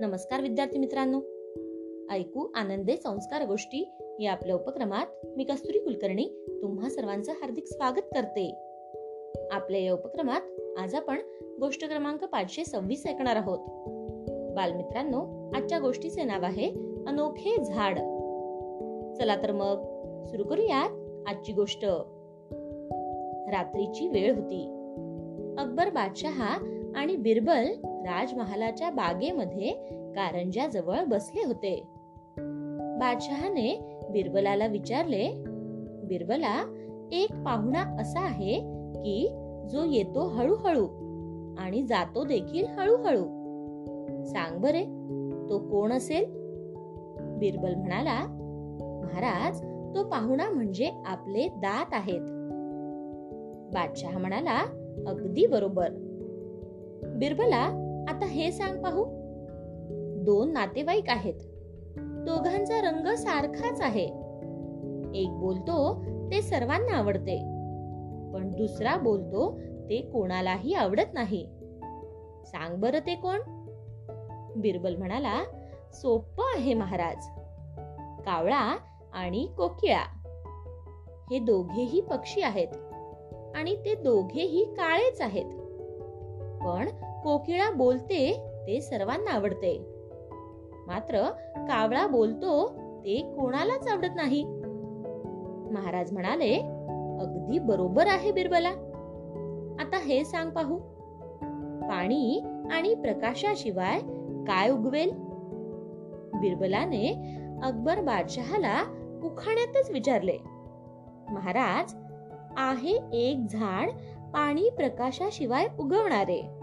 नमस्कार 0.00 0.40
विद्यार्थी 0.40 0.78
मित्रांनो. 0.78 1.18
ऐकू 2.12 2.48
आनंदे 2.54 2.96
संस्कार 2.96 3.46
गोष्टी 3.46 3.90
या 4.20 4.32
आपल्या 4.32 4.54
उपक्रमात 4.54 5.06
मी 5.36 5.44
कस्तुरी 5.44 5.78
कुलकर्णी 5.78 6.28
तुम्हा 6.62 6.90
सर्वांचं 6.90 7.32
हार्दिक 7.32 7.66
स्वागत 7.66 8.02
करते. 8.14 8.54
आपल्या 9.50 9.80
या 9.80 9.92
उपक्रमात 9.92 10.40
आज 10.78 10.94
आपण 10.94 11.18
गोष्ट 11.60 11.84
क्रमांक 11.88 12.24
पाचशे 12.24 12.64
सव्वीस 12.64 13.06
ऐकणार 13.06 13.36
आहोत. 13.36 13.58
बालमित्रांनो 14.56 15.50
आजच्या 15.54 15.78
गोष्टीचे 15.78 16.24
नाव 16.24 16.44
आहे 16.44 16.70
अनोखे 17.06 17.64
झाड. 17.64 17.96
चला 19.18 19.42
तर 19.42 19.52
मग 19.52 19.76
सुरू 20.26 20.44
करूयात 20.44 20.90
आजची 21.28 21.52
गोष्ट. 21.52 21.84
रात्रीची 23.52 24.08
वेळ 24.08 24.34
होती. 24.34 24.64
अकबर 25.58 25.90
बादशहा 25.90 26.80
आणि 26.96 27.16
बिरबल 27.16 27.66
राजमहालाच्या 28.00 28.90
बागेमध्ये 28.90 29.70
कारंजाजवळ 30.12 31.04
बसले 31.04 31.46
होते. 31.46 31.82
बादशहाने 33.00 33.98
बिरबलाला 34.10 34.66
विचारले 34.66 35.32
बिरबला 36.04 36.76
एक 37.12 37.32
पाहुणा 37.32 37.96
असा 38.00 38.20
आहे 38.20 38.54
की 38.94 39.28
जो 39.70 39.84
येतो 39.84 40.28
हळूहळू 40.28 40.86
आणि 41.58 41.82
जातो 41.82 42.24
देखील 42.24 42.66
हळूहळू. 42.66 43.24
सांग 44.24 44.58
बरे 44.58 44.84
तो 45.48 45.58
कोण 45.58 45.92
असेल? 45.92 46.24
बिरबल 47.38 47.74
म्हणाला 47.74 48.26
महाराज 49.02 49.62
तो 49.94 50.04
पाहुणा 50.04 50.50
म्हणजे 50.50 50.90
आपले 51.06 51.48
दात 51.48 51.86
आहेत. 51.92 52.20
बादशहा 53.74 54.18
म्हणाला 54.18 54.58
अगदी 55.06 55.46
बरोबर. 55.46 55.88
बिरबला 57.06 57.86
आता 58.08 58.26
हे 58.26 58.52
सांग 58.52 58.82
पाहू. 58.82 59.04
दोन 60.24 60.52
नातेवाईक 60.52 61.04
आहेत. 61.08 61.34
दोघांचा 61.98 62.80
रंग 62.80 63.14
सारखाच 63.14 63.80
आहे. 63.80 64.04
एक 65.14 65.30
बोलतो 65.30 66.04
ते 66.30 66.42
सर्वांना 66.42 66.96
आवडते. 66.96 67.38
पण 68.34 68.50
दुसरा 68.56 68.96
बोलतो 68.96 69.60
ते 69.60 70.00
कोणालाही 70.00 70.74
आवडत 70.74 71.14
नाही. 71.14 71.46
सांग 72.44 72.80
बर 72.80 72.98
ते 72.98 73.14
कोण? 73.14 73.38
बिरबल 74.56 74.96
म्हणाला 74.96 75.42
सोप 75.92 76.40
आहे 76.40 76.74
महाराज. 76.74 77.26
कावळा 78.24 78.76
आणि 79.12 79.48
कोकिळा. 79.56 80.02
हे 81.30 81.38
दोघेही 81.38 82.00
पक्षी 82.00 82.42
आहेत. 82.42 82.68
आणि 83.54 83.76
ते 83.84 83.94
दोघेही 83.94 84.64
काळेच 84.64 85.20
आहेत. 85.20 85.44
पण 86.64 86.88
कोकिळा 87.24 87.70
बोलते 87.70 88.46
ते 88.66 88.80
सर्वांना 88.80 89.30
आवडते. 89.30 89.86
मात्र 90.86 91.30
कावळा 91.56 92.06
बोलतो 92.06 92.68
ते 93.04 93.32
कोणालाच 93.36 93.88
आवडत 93.88 94.16
नाही. 94.16 94.44
महाराज 95.70 96.12
म्हणाले 96.12 96.54
अगदी 97.20 97.58
बरोबर 97.58 98.06
आहे 98.06 98.32
बिरबला. 98.32 98.70
आता 99.80 99.96
हे 99.96 100.24
सांग 100.24 100.50
पाहू. 100.50 100.78
पाणी 101.88 102.42
आणि 102.70 102.94
प्रकाशाशिवाय 102.94 104.00
काय 104.46 104.70
उगवेल? 104.70 105.10
बिरबलाने 106.34 107.36
अकबर 107.62 108.00
बादशहाला 108.00 108.82
उखाण्यातच 109.24 109.90
विचारले. 109.90 110.38
महाराज 111.30 111.94
आहे 112.56 112.98
एक 113.12 113.46
झाड 113.50 113.90
पाणी 114.32 114.70
प्रकाशाशिवाय 114.70 115.66
उगवणारे. 115.78 116.59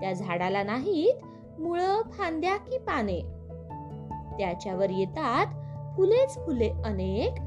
त्या 0.00 0.12
झाडाला 0.12 0.62
नाहीत 0.62 1.24
मुळ 1.60 1.80
फांद्या 2.12 2.56
की 2.56 2.78
पाने. 2.78 3.20
त्याच्यावर 4.38 4.90
येतात 4.90 5.46
फुलेच 5.96 6.34
फुले 6.34 6.68
अनेक 6.84 7.40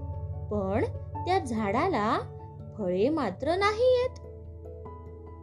पण 0.51 0.83
त्या 1.25 1.39
झाडाला 1.39 2.19
फळे 2.77 3.09
मात्र 3.09 3.55
नाही 3.55 3.97
येत 4.01 4.19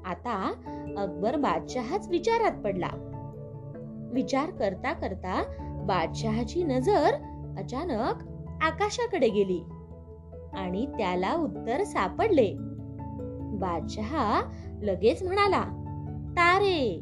आता 0.07 0.53
अकबर 0.99 1.37
बादशहाच 1.37 2.09
विचारात 2.09 2.63
पडला. 2.63 2.89
विचार 4.13 4.51
करता 4.51 4.93
करता 4.93 5.43
बादशहाची 5.87 6.65
नजर 6.65 7.15
अचानक 7.59 8.23
आकाशाकडे 8.63 9.29
गेली 9.29 9.61
आणि 10.53 10.87
त्याला 10.87 11.35
उत्तर 11.35 11.85
सापडले. 11.85 12.53
बादशहा 13.59 14.41
लगेच 14.83 15.23
म्हणाला 15.23 15.86
तारे. 16.39 17.01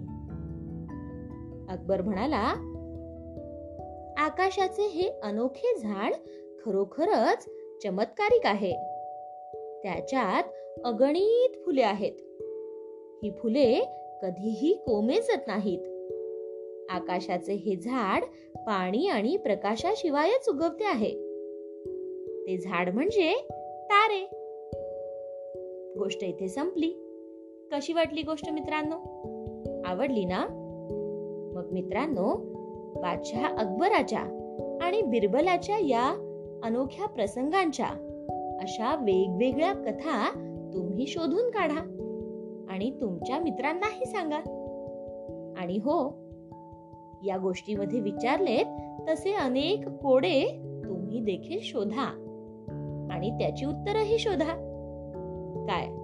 अकबर 1.68 2.02
म्हणाला 2.02 2.70
आकाशाचे 4.18 4.86
हे 4.86 5.08
अनोखे 5.22 5.78
झाड 5.78 6.12
खरोखरच 6.64 7.48
चमत्कारिक 7.82 8.46
आहे. 8.46 8.72
त्याच्यात 9.82 10.44
अगणित 10.84 11.64
फुले 11.66 11.82
आहेत. 11.82 12.12
ही 13.22 13.30
फुले 13.30 13.80
कधीही 14.22 14.74
कोमेजत 14.74 15.46
नाहीत. 15.46 15.78
आकाशाचे 16.90 17.52
हे 17.52 17.76
झाड 17.76 18.24
पाणी 18.56 19.08
आणि 19.08 19.36
प्रकाशाशिवायच 19.36 20.48
उगवते 20.48 20.84
आहे. 20.84 21.10
ते 22.46 22.58
झाड 22.58 22.94
म्हणजे 22.94 23.48
तारे. 23.84 24.20
गोष्ट 25.98 26.24
इथे 26.24 26.48
संपली. 26.48 27.13
कशी 27.72 27.92
वाटली 27.92 28.22
गोष्ट 28.22 28.50
मित्रांनो? 28.50 28.94
आवडली 29.84 30.24
ना? 30.24 30.44
मग 31.54 31.72
मित्रांनो 31.72 32.36
बादशहा 33.00 33.48
अकबराच्या 33.58 34.20
आणि 34.82 35.02
बिरबलाच्या 35.02 35.78
या 35.78 36.10
अनोख्या 36.64 37.06
प्रसंगांच्या 37.06 37.86
अशा 38.62 38.94
वेगवेगळ्या 38.94 39.72
कथा 39.72 40.30
तुम्ही 40.74 41.06
शोधून 41.06 41.50
काढा 41.50 41.80
आणि 42.70 42.90
तुमच्या 43.00 43.38
मित्रांनाही 43.38 44.06
सांगा. 44.06 44.38
आणि 45.58 45.76
हो 45.76 46.24
या 47.24 47.36
गोष्टीमध्ये 47.36 48.00
विचारलेत 48.00 48.66
तसे 49.08 49.32
अनेक 49.32 49.88
कोडे 49.88 50.44
तुम्ही 50.84 51.20
देखील 51.20 51.58
शोधा 51.62 52.20
आणि 53.10 53.30
त्याची 53.30 53.64
उत्तरही 53.64 54.18
शोधा. 54.18 54.54
काय? 55.68 56.03